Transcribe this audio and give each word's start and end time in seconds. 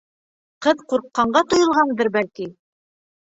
Ҡыҙға 0.65 0.85
ҡурҡҡанға 0.93 1.43
тойолғандыр, 1.53 2.09
бәлки. 2.17 2.47